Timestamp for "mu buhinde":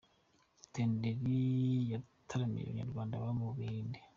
3.39-3.99